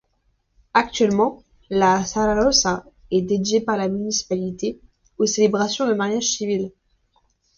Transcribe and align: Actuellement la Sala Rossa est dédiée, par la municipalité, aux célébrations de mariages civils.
Actuellement 0.73 1.43
la 1.69 2.03
Sala 2.05 2.41
Rossa 2.43 2.85
est 3.11 3.21
dédiée, 3.21 3.61
par 3.61 3.77
la 3.77 3.87
municipalité, 3.87 4.79
aux 5.19 5.27
célébrations 5.27 5.87
de 5.87 5.93
mariages 5.93 6.23
civils. 6.25 6.71